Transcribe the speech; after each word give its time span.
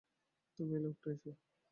তবে 0.59 0.75
এই 0.75 0.81
লোকটাই 0.83 1.15
সে! 1.21 1.31